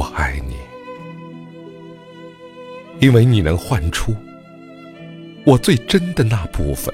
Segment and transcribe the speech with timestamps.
[0.00, 0.56] 我爱你，
[3.00, 4.16] 因为你能唤出
[5.44, 6.90] 我最真的那部分。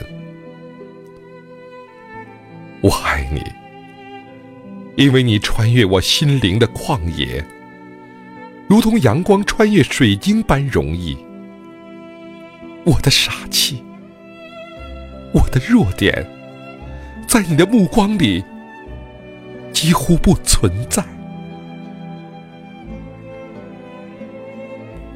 [2.80, 3.45] 我爱你，
[4.96, 7.45] 因为你穿越我心灵的旷野，
[8.69, 11.16] 如同阳光穿越水晶般容易。
[12.82, 13.84] 我的傻气，
[15.32, 16.29] 我的弱点，
[17.29, 18.45] 在你的目光里
[19.73, 21.04] 几乎不存在。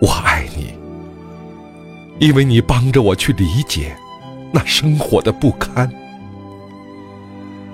[0.00, 0.74] 我爱你，
[2.18, 3.96] 因为你帮着我去理解
[4.52, 5.90] 那生活的不堪。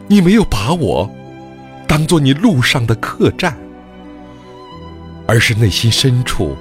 [0.06, 1.10] 你没有把我
[1.86, 3.54] 当做你路上的客栈，
[5.26, 6.56] 而是内心深处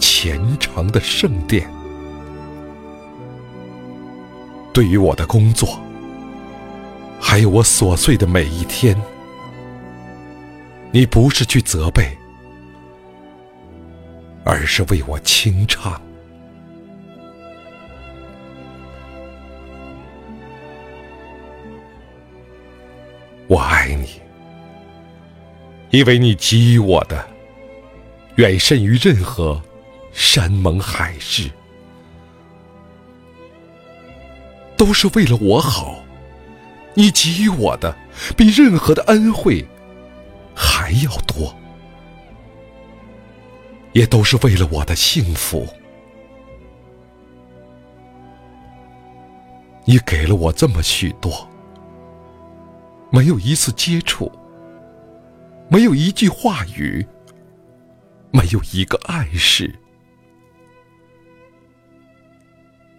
[0.00, 1.68] 虔诚的圣殿。
[4.72, 5.80] 对于我的工作，
[7.18, 9.00] 还有我琐碎的每一天，
[10.92, 12.16] 你不是去责备。
[14.46, 16.00] 而是为我清唱。
[23.48, 24.08] 我爱你，
[25.90, 27.28] 因为你给予我的
[28.36, 29.60] 远胜于任何
[30.12, 31.50] 山盟海誓，
[34.76, 36.04] 都是为了我好。
[36.94, 37.94] 你给予我的
[38.36, 39.66] 比任何的恩惠
[40.54, 41.52] 还要多。
[43.96, 45.66] 也都是为了我的幸福。
[49.86, 51.48] 你给了我这么许多，
[53.10, 54.30] 没有一次接触，
[55.70, 57.06] 没有一句话语，
[58.30, 59.74] 没有一个暗示。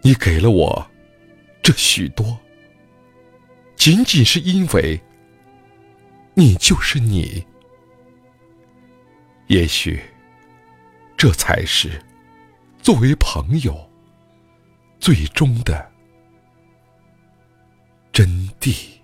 [0.02, 0.84] 你给了我
[1.62, 2.36] 这许多，
[3.76, 5.00] 仅仅是因为
[6.34, 7.46] 你就是你。
[9.46, 10.02] 也许。
[11.18, 12.00] 这才是
[12.80, 13.90] 作为朋友
[15.00, 15.90] 最终的
[18.12, 18.97] 真谛。